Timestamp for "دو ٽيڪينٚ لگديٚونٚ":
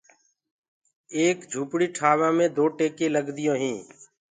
2.57-3.61